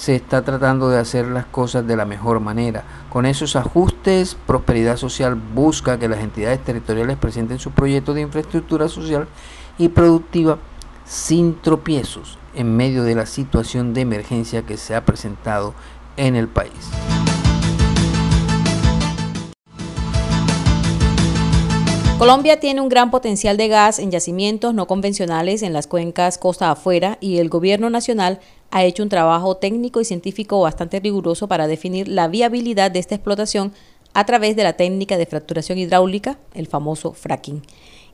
se 0.00 0.14
está 0.14 0.40
tratando 0.40 0.88
de 0.88 0.98
hacer 0.98 1.26
las 1.26 1.44
cosas 1.44 1.86
de 1.86 1.94
la 1.94 2.06
mejor 2.06 2.40
manera. 2.40 2.84
Con 3.10 3.26
esos 3.26 3.54
ajustes, 3.54 4.34
Prosperidad 4.46 4.96
Social 4.96 5.34
busca 5.34 5.98
que 5.98 6.08
las 6.08 6.20
entidades 6.20 6.64
territoriales 6.64 7.18
presenten 7.18 7.58
sus 7.58 7.74
proyectos 7.74 8.14
de 8.14 8.22
infraestructura 8.22 8.88
social 8.88 9.28
y 9.76 9.88
productiva 9.88 10.56
sin 11.04 11.60
tropiezos 11.60 12.38
en 12.54 12.74
medio 12.74 13.02
de 13.04 13.14
la 13.14 13.26
situación 13.26 13.92
de 13.92 14.00
emergencia 14.00 14.62
que 14.62 14.78
se 14.78 14.94
ha 14.94 15.04
presentado 15.04 15.74
en 16.16 16.34
el 16.34 16.48
país. 16.48 16.72
Colombia 22.20 22.60
tiene 22.60 22.82
un 22.82 22.90
gran 22.90 23.10
potencial 23.10 23.56
de 23.56 23.68
gas 23.68 23.98
en 23.98 24.10
yacimientos 24.10 24.74
no 24.74 24.86
convencionales 24.86 25.62
en 25.62 25.72
las 25.72 25.86
cuencas 25.86 26.36
costa 26.36 26.70
afuera 26.70 27.16
y 27.18 27.38
el 27.38 27.48
gobierno 27.48 27.88
nacional 27.88 28.40
ha 28.70 28.84
hecho 28.84 29.02
un 29.02 29.08
trabajo 29.08 29.56
técnico 29.56 30.00
y 30.00 30.04
científico 30.04 30.60
bastante 30.60 31.00
riguroso 31.00 31.48
para 31.48 31.66
definir 31.66 32.08
la 32.08 32.28
viabilidad 32.28 32.90
de 32.90 32.98
esta 32.98 33.14
explotación 33.14 33.72
a 34.14 34.26
través 34.26 34.56
de 34.56 34.64
la 34.64 34.72
técnica 34.72 35.16
de 35.16 35.26
fracturación 35.26 35.78
hidráulica, 35.78 36.38
el 36.54 36.66
famoso 36.66 37.12
fracking. 37.12 37.62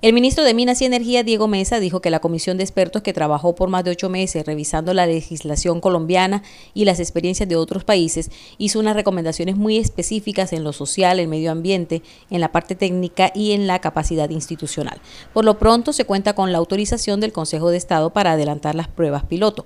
El 0.02 0.12
ministro 0.12 0.44
de 0.44 0.52
Minas 0.52 0.82
y 0.82 0.84
Energía, 0.84 1.22
Diego 1.22 1.48
Mesa, 1.48 1.80
dijo 1.80 2.02
que 2.02 2.10
la 2.10 2.20
comisión 2.20 2.58
de 2.58 2.64
expertos 2.64 3.00
que 3.00 3.14
trabajó 3.14 3.54
por 3.54 3.70
más 3.70 3.82
de 3.82 3.92
ocho 3.92 4.10
meses 4.10 4.44
revisando 4.44 4.92
la 4.92 5.06
legislación 5.06 5.80
colombiana 5.80 6.42
y 6.74 6.84
las 6.84 7.00
experiencias 7.00 7.48
de 7.48 7.56
otros 7.56 7.82
países 7.82 8.30
hizo 8.58 8.78
unas 8.78 8.94
recomendaciones 8.94 9.56
muy 9.56 9.78
específicas 9.78 10.52
en 10.52 10.64
lo 10.64 10.74
social, 10.74 11.18
el 11.18 11.28
medio 11.28 11.50
ambiente, 11.50 12.02
en 12.28 12.42
la 12.42 12.52
parte 12.52 12.74
técnica 12.74 13.32
y 13.34 13.52
en 13.52 13.66
la 13.66 13.78
capacidad 13.78 14.28
institucional. 14.28 15.00
Por 15.32 15.46
lo 15.46 15.58
pronto 15.58 15.94
se 15.94 16.04
cuenta 16.04 16.34
con 16.34 16.52
la 16.52 16.58
autorización 16.58 17.18
del 17.18 17.32
Consejo 17.32 17.70
de 17.70 17.78
Estado 17.78 18.10
para 18.10 18.32
adelantar 18.32 18.74
las 18.74 18.88
pruebas 18.88 19.24
piloto. 19.24 19.64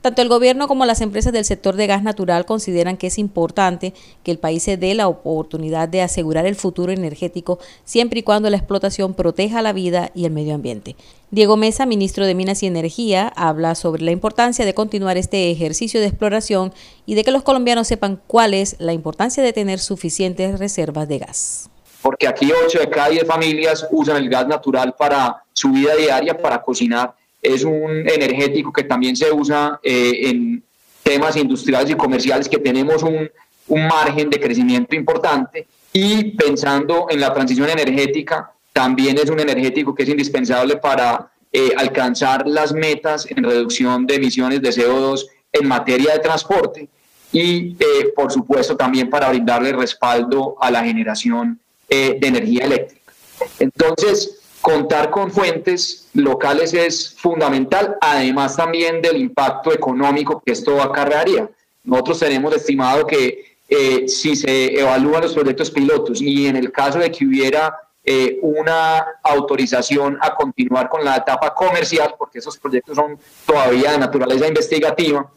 Tanto 0.00 0.22
el 0.22 0.28
gobierno 0.28 0.66
como 0.66 0.86
las 0.86 1.02
empresas 1.02 1.30
del 1.32 1.44
sector 1.44 1.76
de 1.76 1.86
gas 1.86 2.02
natural 2.02 2.46
consideran 2.46 2.96
que 2.96 3.08
es 3.08 3.18
importante 3.18 3.92
que 4.22 4.30
el 4.30 4.38
país 4.38 4.62
se 4.62 4.78
dé 4.78 4.94
la 4.94 5.08
oportunidad 5.08 5.90
de 5.90 6.00
asegurar 6.00 6.46
el 6.46 6.54
futuro 6.56 6.90
energético 6.90 7.58
siempre 7.84 8.20
y 8.20 8.22
cuando 8.22 8.48
la 8.48 8.56
explotación 8.56 9.12
proteja 9.12 9.60
la 9.60 9.74
vida 9.74 10.10
y 10.14 10.24
el 10.24 10.32
medio 10.32 10.54
ambiente. 10.54 10.96
Diego 11.30 11.58
Mesa, 11.58 11.84
ministro 11.84 12.24
de 12.24 12.34
Minas 12.34 12.62
y 12.62 12.66
Energía, 12.66 13.30
habla 13.36 13.74
sobre 13.74 14.02
la 14.02 14.10
importancia 14.10 14.64
de 14.64 14.72
continuar 14.72 15.18
este 15.18 15.50
ejercicio 15.50 16.00
de 16.00 16.06
exploración 16.06 16.72
y 17.04 17.14
de 17.14 17.22
que 17.22 17.30
los 17.30 17.42
colombianos 17.42 17.86
sepan 17.86 18.22
cuál 18.26 18.54
es 18.54 18.76
la 18.78 18.94
importancia 18.94 19.42
de 19.42 19.52
tener 19.52 19.80
suficientes 19.80 20.58
reservas 20.58 21.08
de 21.08 21.18
gas. 21.18 21.68
Porque 22.00 22.26
aquí 22.26 22.50
8 22.66 22.78
de 22.78 22.88
cada 22.88 23.10
10 23.10 23.26
familias 23.26 23.86
usan 23.90 24.16
el 24.16 24.30
gas 24.30 24.48
natural 24.48 24.94
para 24.96 25.44
su 25.52 25.68
vida 25.68 25.94
diaria, 25.94 26.36
para 26.36 26.62
cocinar 26.62 27.14
es 27.42 27.64
un 27.64 28.08
energético 28.08 28.72
que 28.72 28.84
también 28.84 29.16
se 29.16 29.32
usa 29.32 29.80
eh, 29.82 30.28
en 30.28 30.62
temas 31.02 31.36
industriales 31.36 31.90
y 31.90 31.94
comerciales 31.94 32.48
que 32.48 32.58
tenemos 32.58 33.02
un, 33.02 33.30
un, 33.68 33.86
margen 33.86 34.28
de 34.30 34.38
crecimiento 34.38 34.94
importante 34.94 35.66
y 35.92 36.32
pensando 36.32 37.06
en 37.08 37.20
la 37.20 37.32
transición 37.32 37.68
energética, 37.70 38.52
también 38.72 39.18
es 39.18 39.30
un 39.30 39.40
energético 39.40 39.94
que 39.94 40.02
es 40.04 40.08
indispensable 40.08 40.76
para 40.76 41.30
eh, 41.52 41.70
alcanzar 41.76 42.46
las 42.46 42.72
metas 42.72 43.26
en 43.28 43.42
reducción 43.42 44.06
de 44.06 44.14
emisiones 44.16 44.62
de 44.62 44.70
CO2 44.70 45.26
en 45.52 45.66
materia 45.66 46.12
de 46.12 46.18
transporte 46.20 46.88
y, 47.32 47.76
eh, 47.80 48.12
por 48.14 48.30
supuesto, 48.30 48.76
también 48.76 49.08
para 49.10 49.30
brindarle 49.30 49.72
respaldo 49.72 50.56
a 50.60 50.70
la 50.70 50.84
generación 50.84 51.58
de 51.88 52.20
energía 52.22 52.66
eléctrica. 52.66 53.12
Entonces, 53.58 54.39
contar 54.60 55.10
con 55.10 55.30
fuentes 55.30 56.08
locales 56.14 56.74
es 56.74 57.14
fundamental, 57.18 57.96
además 58.00 58.56
también 58.56 59.00
del 59.00 59.16
impacto 59.16 59.72
económico 59.72 60.42
que 60.44 60.52
esto 60.52 60.80
acarrearía. 60.82 61.48
Nosotros 61.84 62.18
tenemos 62.18 62.54
estimado 62.54 63.06
que 63.06 63.56
eh, 63.68 64.08
si 64.08 64.36
se 64.36 64.78
evalúan 64.78 65.22
los 65.22 65.34
proyectos 65.34 65.70
pilotos 65.70 66.20
y 66.20 66.46
en 66.46 66.56
el 66.56 66.72
caso 66.72 66.98
de 66.98 67.10
que 67.10 67.24
hubiera 67.24 67.74
eh, 68.04 68.38
una 68.42 69.04
autorización 69.22 70.18
a 70.20 70.34
continuar 70.34 70.88
con 70.88 71.04
la 71.04 71.16
etapa 71.16 71.54
comercial, 71.54 72.14
porque 72.18 72.40
esos 72.40 72.58
proyectos 72.58 72.96
son 72.96 73.18
todavía 73.46 73.92
de 73.92 73.98
naturaleza 73.98 74.46
investigativa, 74.46 75.30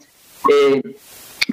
eh, 0.50 0.82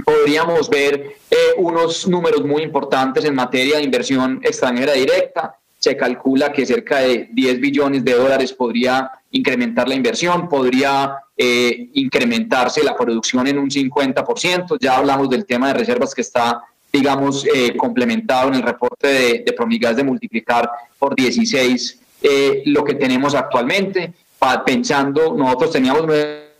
podríamos 0.03 0.69
ver 0.69 1.17
unos 1.57 2.07
números 2.07 2.43
muy 2.43 2.63
importantes 2.63 3.25
en 3.25 3.35
materia 3.35 3.77
de 3.77 3.83
inversión 3.83 4.39
extranjera 4.43 4.93
directa, 4.93 5.60
se 5.81 5.97
calcula 5.97 6.53
que 6.53 6.63
cerca 6.63 6.99
de 6.99 7.27
10 7.31 7.59
billones 7.59 8.05
de 8.05 8.13
dólares 8.13 8.53
podría 8.53 9.09
incrementar 9.31 9.89
la 9.89 9.95
inversión, 9.95 10.47
podría 10.47 11.15
eh, 11.35 11.89
incrementarse 11.93 12.83
la 12.83 12.95
producción 12.95 13.47
en 13.47 13.57
un 13.57 13.67
50%. 13.67 14.77
Ya 14.79 14.97
hablamos 14.97 15.27
del 15.31 15.43
tema 15.43 15.69
de 15.69 15.73
reservas 15.73 16.13
que 16.13 16.21
está, 16.21 16.61
digamos, 16.93 17.47
eh, 17.51 17.75
complementado 17.75 18.49
en 18.49 18.55
el 18.55 18.61
reporte 18.61 19.43
de, 19.43 19.53
Promigas 19.53 19.95
de 19.95 20.03
multiplicar 20.03 20.69
por 20.99 21.15
16 21.15 21.99
eh, 22.21 22.61
lo 22.67 22.83
que 22.83 22.93
tenemos 22.93 23.33
actualmente. 23.33 24.13
pensando, 24.63 25.35
nosotros 25.35 25.71
teníamos 25.71 26.05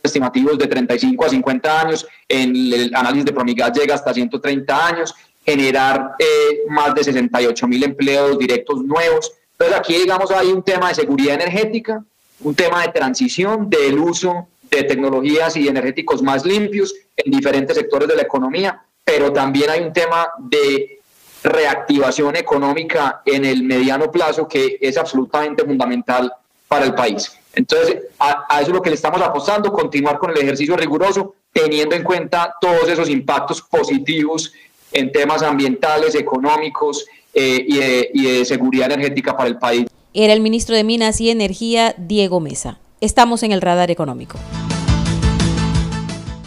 estimativos 0.02 0.58
de 0.58 0.66
35 0.66 1.24
a 1.24 1.28
50 1.28 1.80
años, 1.80 2.06
en 2.28 2.56
el 2.56 2.92
análisis 2.92 3.26
de 3.26 3.32
Promigas 3.32 3.72
llega 3.72 3.94
hasta 3.94 4.12
130 4.12 4.86
años 4.86 5.14
generar 5.44 6.14
eh, 6.18 6.62
más 6.68 6.94
de 6.94 7.04
68 7.04 7.66
mil 7.68 7.82
empleos 7.84 8.38
directos 8.38 8.82
nuevos. 8.84 9.32
Entonces 9.52 9.76
aquí, 9.78 9.94
digamos, 9.94 10.30
hay 10.30 10.48
un 10.48 10.62
tema 10.62 10.88
de 10.88 10.94
seguridad 10.94 11.34
energética, 11.34 12.04
un 12.40 12.54
tema 12.54 12.82
de 12.82 12.92
transición 12.92 13.68
del 13.68 13.98
uso 13.98 14.48
de 14.70 14.84
tecnologías 14.84 15.56
y 15.56 15.68
energéticos 15.68 16.22
más 16.22 16.44
limpios 16.44 16.94
en 17.16 17.30
diferentes 17.30 17.76
sectores 17.76 18.08
de 18.08 18.16
la 18.16 18.22
economía, 18.22 18.82
pero 19.04 19.32
también 19.32 19.70
hay 19.70 19.80
un 19.80 19.92
tema 19.92 20.28
de 20.38 21.00
reactivación 21.44 22.36
económica 22.36 23.20
en 23.26 23.44
el 23.44 23.64
mediano 23.64 24.10
plazo 24.10 24.46
que 24.48 24.78
es 24.80 24.96
absolutamente 24.96 25.64
fundamental 25.64 26.32
para 26.68 26.86
el 26.86 26.94
país. 26.94 27.32
Entonces, 27.54 28.04
a, 28.18 28.46
a, 28.48 28.60
eso 28.60 28.70
es 28.70 28.74
lo 28.74 28.80
que 28.80 28.90
le 28.90 28.96
estamos 28.96 29.20
apostando, 29.20 29.72
continuar 29.72 30.18
con 30.18 30.30
el 30.30 30.38
ejercicio 30.38 30.76
riguroso, 30.76 31.34
teniendo 31.52 31.94
en 31.94 32.02
cuenta 32.02 32.54
todos 32.60 32.88
esos 32.88 33.10
impactos 33.10 33.60
positivos 33.60 34.54
en 34.92 35.12
temas 35.12 35.42
ambientales, 35.42 36.14
económicos 36.14 37.06
eh, 37.34 37.64
y, 37.66 37.76
de, 37.78 38.10
y 38.12 38.24
de 38.24 38.44
seguridad 38.44 38.90
energética 38.90 39.36
para 39.36 39.48
el 39.48 39.58
país. 39.58 39.86
Era 40.14 40.32
el 40.32 40.40
ministro 40.40 40.76
de 40.76 40.84
Minas 40.84 41.20
y 41.20 41.30
Energía, 41.30 41.94
Diego 41.96 42.40
Mesa. 42.40 42.78
Estamos 43.00 43.42
en 43.42 43.52
el 43.52 43.60
radar 43.60 43.90
económico. 43.90 44.38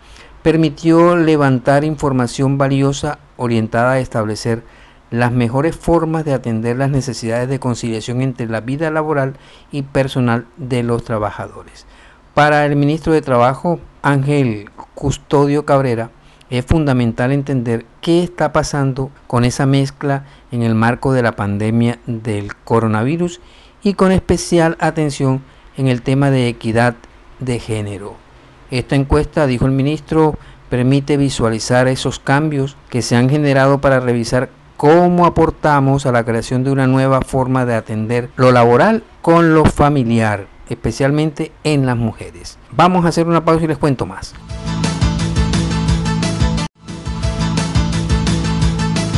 permitió 0.43 1.15
levantar 1.15 1.83
información 1.83 2.57
valiosa 2.57 3.19
orientada 3.37 3.93
a 3.93 3.99
establecer 3.99 4.63
las 5.11 5.31
mejores 5.31 5.75
formas 5.75 6.23
de 6.23 6.33
atender 6.33 6.77
las 6.77 6.89
necesidades 6.89 7.49
de 7.49 7.59
conciliación 7.59 8.21
entre 8.21 8.47
la 8.47 8.61
vida 8.61 8.91
laboral 8.91 9.35
y 9.71 9.81
personal 9.81 10.45
de 10.57 10.83
los 10.83 11.03
trabajadores. 11.03 11.85
Para 12.33 12.65
el 12.65 12.75
ministro 12.75 13.11
de 13.11 13.21
Trabajo, 13.21 13.79
Ángel 14.01 14.69
Custodio 14.93 15.65
Cabrera, 15.65 16.11
es 16.49 16.65
fundamental 16.65 17.31
entender 17.31 17.85
qué 18.01 18.23
está 18.23 18.53
pasando 18.53 19.11
con 19.27 19.45
esa 19.45 19.65
mezcla 19.65 20.25
en 20.51 20.63
el 20.63 20.73
marco 20.73 21.13
de 21.13 21.21
la 21.21 21.35
pandemia 21.35 21.99
del 22.05 22.55
coronavirus 22.55 23.39
y 23.83 23.93
con 23.93 24.11
especial 24.11 24.75
atención 24.79 25.41
en 25.77 25.87
el 25.87 26.01
tema 26.01 26.31
de 26.31 26.47
equidad 26.47 26.95
de 27.39 27.59
género. 27.59 28.28
Esta 28.71 28.95
encuesta, 28.95 29.47
dijo 29.47 29.65
el 29.65 29.71
ministro, 29.71 30.37
permite 30.69 31.17
visualizar 31.17 31.87
esos 31.87 32.19
cambios 32.19 32.77
que 32.89 33.01
se 33.01 33.15
han 33.15 33.27
generado 33.27 33.81
para 33.81 33.99
revisar 33.99 34.49
cómo 34.77 35.25
aportamos 35.25 36.05
a 36.05 36.11
la 36.11 36.23
creación 36.23 36.63
de 36.63 36.71
una 36.71 36.85
nueva 36.85 37.21
forma 37.21 37.65
de 37.65 37.73
atender 37.73 38.29
lo 38.35 38.51
laboral 38.51 39.03
con 39.23 39.55
lo 39.55 39.65
familiar, 39.65 40.45
especialmente 40.69 41.51
en 41.63 41.87
las 41.87 41.97
mujeres. 41.97 42.59
Vamos 42.71 43.05
a 43.05 43.07
hacer 43.07 43.25
una 43.27 43.43
pausa 43.43 43.65
y 43.65 43.67
les 43.67 43.79
cuento 43.79 44.05
más. 44.05 44.35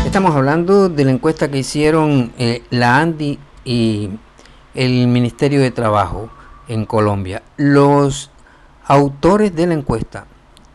Estamos 0.06 0.34
hablando 0.34 0.88
de 0.88 1.06
la 1.06 1.12
encuesta 1.12 1.52
que 1.52 1.58
hicieron 1.58 2.32
eh, 2.38 2.64
la 2.70 3.00
ANDI 3.00 3.38
y 3.66 4.12
el 4.74 5.08
Ministerio 5.08 5.60
de 5.60 5.72
Trabajo 5.72 6.30
en 6.70 6.86
Colombia. 6.86 7.44
Los 7.58 8.32
autores 8.86 9.56
de 9.56 9.68
la 9.68 9.74
encuesta 9.74 10.26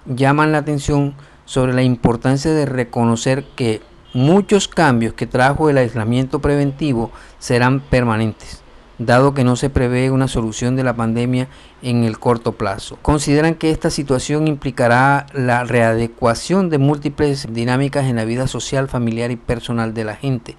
llaman 0.07 0.53
la 0.53 0.59
atención 0.59 1.15
sobre 1.45 1.73
la 1.73 1.83
importancia 1.83 2.53
de 2.53 2.67
reconocer 2.67 3.45
que 3.57 3.81
muchos 4.15 4.69
cambios 4.69 5.15
que 5.15 5.27
trajo 5.27 5.69
el 5.69 5.79
aislamiento 5.79 6.41
preventivo 6.41 7.11
serán 7.39 7.81
permanentes, 7.81 8.63
dado 8.99 9.35
que 9.35 9.45
no 9.45 9.57
se 9.57 9.69
prevé 9.71 10.11
una 10.11 10.29
solución 10.29 10.75
de 10.77 10.85
la 10.85 10.97
pandemia 10.97 11.49
en 11.83 12.05
el 12.05 12.19
corto 12.19 12.53
plazo. 12.53 12.99
Consideran 13.03 13.55
que 13.55 13.71
esta 13.71 13.91
situación 13.91 14.49
implicará 14.49 15.27
la 15.35 15.65
readecuación 15.65 16.71
de 16.71 16.79
múltiples 16.79 17.47
dinámicas 17.51 18.07
en 18.07 18.17
la 18.17 18.25
vida 18.25 18.47
social, 18.47 18.89
familiar 18.89 19.31
y 19.31 19.37
personal 19.37 19.93
de 19.95 20.05
la 20.05 20.17
gente. 20.17 20.57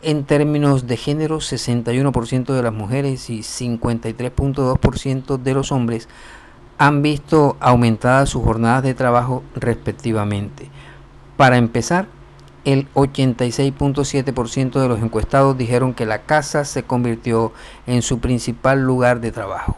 En 0.00 0.24
términos 0.24 0.86
de 0.86 0.96
género, 0.96 1.38
61% 1.38 2.54
de 2.54 2.62
las 2.62 2.72
mujeres 2.72 3.30
y 3.30 3.40
53.2% 3.40 5.38
de 5.38 5.54
los 5.54 5.72
hombres 5.72 6.08
han 6.78 7.02
visto 7.02 7.56
aumentadas 7.60 8.30
sus 8.30 8.42
jornadas 8.42 8.84
de 8.84 8.94
trabajo 8.94 9.42
respectivamente. 9.54 10.70
Para 11.36 11.56
empezar, 11.56 12.06
el 12.64 12.88
86.7% 12.94 14.80
de 14.80 14.88
los 14.88 15.00
encuestados 15.00 15.58
dijeron 15.58 15.94
que 15.94 16.06
la 16.06 16.22
casa 16.22 16.64
se 16.64 16.84
convirtió 16.84 17.52
en 17.86 18.02
su 18.02 18.20
principal 18.20 18.82
lugar 18.82 19.20
de 19.20 19.32
trabajo. 19.32 19.76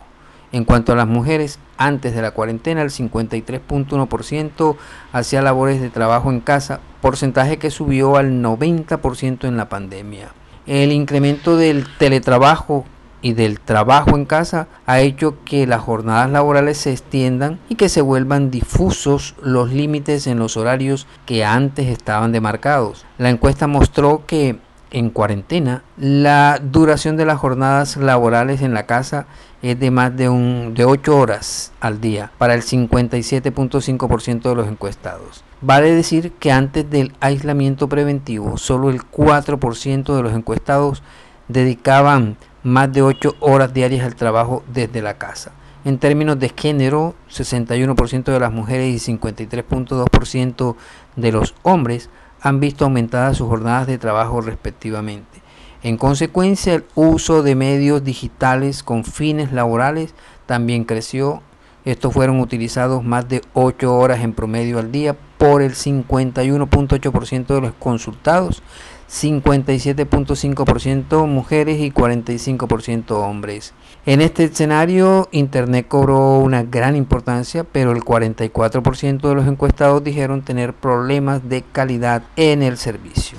En 0.52 0.64
cuanto 0.64 0.92
a 0.92 0.96
las 0.96 1.06
mujeres, 1.06 1.58
antes 1.78 2.14
de 2.14 2.22
la 2.22 2.32
cuarentena 2.32 2.82
el 2.82 2.90
53.1% 2.90 4.76
hacía 5.12 5.42
labores 5.42 5.80
de 5.80 5.90
trabajo 5.90 6.30
en 6.30 6.40
casa, 6.40 6.80
porcentaje 7.00 7.58
que 7.58 7.70
subió 7.70 8.16
al 8.16 8.42
90% 8.42 9.46
en 9.46 9.56
la 9.56 9.68
pandemia. 9.68 10.32
El 10.66 10.92
incremento 10.92 11.56
del 11.56 11.86
teletrabajo 11.98 12.84
y 13.22 13.34
del 13.34 13.60
trabajo 13.60 14.16
en 14.16 14.24
casa 14.24 14.68
ha 14.86 15.00
hecho 15.00 15.36
que 15.44 15.66
las 15.66 15.82
jornadas 15.82 16.30
laborales 16.30 16.78
se 16.78 16.92
extiendan 16.92 17.58
y 17.68 17.74
que 17.74 17.88
se 17.88 18.00
vuelvan 18.00 18.50
difusos 18.50 19.34
los 19.42 19.72
límites 19.72 20.26
en 20.26 20.38
los 20.38 20.56
horarios 20.56 21.06
que 21.26 21.44
antes 21.44 21.88
estaban 21.88 22.32
demarcados. 22.32 23.04
La 23.18 23.30
encuesta 23.30 23.66
mostró 23.66 24.24
que 24.26 24.58
en 24.90 25.10
cuarentena 25.10 25.84
la 25.96 26.60
duración 26.62 27.16
de 27.16 27.24
las 27.24 27.38
jornadas 27.38 27.96
laborales 27.96 28.60
en 28.62 28.74
la 28.74 28.86
casa 28.86 29.26
es 29.62 29.78
de 29.78 29.90
más 29.90 30.16
de, 30.16 30.28
un, 30.28 30.74
de 30.74 30.84
8 30.84 31.16
horas 31.16 31.72
al 31.80 32.00
día 32.00 32.32
para 32.38 32.54
el 32.54 32.62
57.5% 32.62 34.42
de 34.42 34.54
los 34.54 34.66
encuestados. 34.66 35.44
Vale 35.60 35.94
decir 35.94 36.32
que 36.32 36.50
antes 36.50 36.88
del 36.88 37.12
aislamiento 37.20 37.88
preventivo 37.88 38.56
solo 38.56 38.90
el 38.90 39.02
4% 39.02 40.16
de 40.16 40.22
los 40.22 40.32
encuestados 40.32 41.02
dedicaban 41.48 42.36
más 42.62 42.92
de 42.92 43.02
8 43.02 43.36
horas 43.40 43.72
diarias 43.72 44.04
al 44.04 44.14
trabajo 44.14 44.62
desde 44.72 45.02
la 45.02 45.18
casa. 45.18 45.52
En 45.84 45.98
términos 45.98 46.38
de 46.38 46.52
género, 46.54 47.14
61% 47.30 48.24
de 48.24 48.40
las 48.40 48.52
mujeres 48.52 49.08
y 49.08 49.12
53.2% 49.12 50.76
de 51.16 51.32
los 51.32 51.54
hombres 51.62 52.10
han 52.42 52.60
visto 52.60 52.84
aumentadas 52.84 53.38
sus 53.38 53.48
jornadas 53.48 53.86
de 53.86 53.98
trabajo 53.98 54.40
respectivamente. 54.40 55.40
En 55.82 55.96
consecuencia, 55.96 56.74
el 56.74 56.84
uso 56.94 57.42
de 57.42 57.54
medios 57.54 58.04
digitales 58.04 58.82
con 58.82 59.04
fines 59.04 59.52
laborales 59.52 60.14
también 60.44 60.84
creció. 60.84 61.42
Estos 61.86 62.12
fueron 62.12 62.40
utilizados 62.40 63.02
más 63.02 63.26
de 63.26 63.40
8 63.54 63.96
horas 63.96 64.20
en 64.20 64.34
promedio 64.34 64.78
al 64.78 64.92
día 64.92 65.16
por 65.38 65.62
el 65.62 65.72
51.8% 65.72 67.46
de 67.46 67.60
los 67.62 67.72
consultados, 67.78 68.62
57.5% 69.10 71.26
mujeres 71.26 71.80
y 71.80 71.90
45% 71.90 73.10
hombres. 73.10 73.74
En 74.06 74.20
este 74.20 74.44
escenario, 74.44 75.28
Internet 75.32 75.88
cobró 75.88 76.38
una 76.38 76.62
gran 76.62 76.94
importancia, 76.94 77.64
pero 77.64 77.90
el 77.90 78.02
44% 78.02 79.28
de 79.28 79.34
los 79.34 79.48
encuestados 79.48 80.04
dijeron 80.04 80.42
tener 80.42 80.74
problemas 80.74 81.48
de 81.48 81.62
calidad 81.62 82.22
en 82.36 82.62
el 82.62 82.78
servicio. 82.78 83.36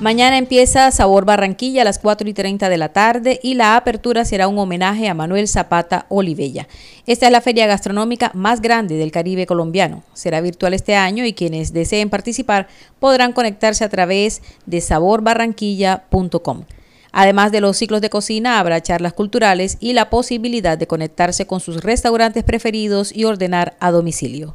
Mañana 0.00 0.38
empieza 0.38 0.92
Sabor 0.92 1.24
Barranquilla 1.24 1.82
a 1.82 1.84
las 1.84 1.98
4 1.98 2.28
y 2.28 2.32
30 2.32 2.68
de 2.68 2.76
la 2.76 2.90
tarde 2.90 3.40
y 3.42 3.54
la 3.54 3.74
apertura 3.74 4.24
será 4.24 4.46
un 4.46 4.56
homenaje 4.56 5.08
a 5.08 5.14
Manuel 5.14 5.48
Zapata 5.48 6.06
Olivella. 6.08 6.68
Esta 7.08 7.26
es 7.26 7.32
la 7.32 7.40
feria 7.40 7.66
gastronómica 7.66 8.30
más 8.32 8.60
grande 8.60 8.94
del 8.94 9.10
Caribe 9.10 9.44
colombiano. 9.44 10.04
Será 10.14 10.40
virtual 10.40 10.74
este 10.74 10.94
año 10.94 11.24
y 11.24 11.32
quienes 11.32 11.72
deseen 11.72 12.10
participar 12.10 12.68
podrán 13.00 13.32
conectarse 13.32 13.82
a 13.82 13.88
través 13.88 14.40
de 14.66 14.80
saborbarranquilla.com. 14.80 16.62
Además 17.10 17.50
de 17.50 17.60
los 17.60 17.76
ciclos 17.76 18.00
de 18.00 18.10
cocina, 18.10 18.60
habrá 18.60 18.80
charlas 18.80 19.14
culturales 19.14 19.78
y 19.80 19.94
la 19.94 20.10
posibilidad 20.10 20.78
de 20.78 20.86
conectarse 20.86 21.48
con 21.48 21.58
sus 21.58 21.82
restaurantes 21.82 22.44
preferidos 22.44 23.10
y 23.12 23.24
ordenar 23.24 23.76
a 23.80 23.90
domicilio. 23.90 24.54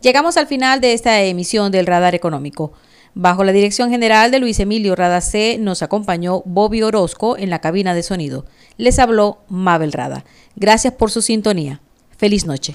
Llegamos 0.00 0.36
al 0.36 0.46
final 0.46 0.80
de 0.80 0.92
esta 0.92 1.20
emisión 1.22 1.72
del 1.72 1.86
Radar 1.86 2.14
Económico. 2.14 2.72
Bajo 3.18 3.44
la 3.44 3.52
dirección 3.52 3.88
general 3.88 4.30
de 4.30 4.40
Luis 4.40 4.60
Emilio 4.60 4.94
Radacé 4.94 5.56
nos 5.58 5.80
acompañó 5.80 6.42
Bobby 6.44 6.82
Orozco 6.82 7.38
en 7.38 7.48
la 7.48 7.60
cabina 7.62 7.94
de 7.94 8.02
sonido. 8.02 8.44
Les 8.76 8.98
habló 8.98 9.38
Mabel 9.48 9.92
Rada. 9.92 10.26
Gracias 10.54 10.92
por 10.92 11.10
su 11.10 11.22
sintonía. 11.22 11.80
Feliz 12.18 12.44
noche. 12.44 12.74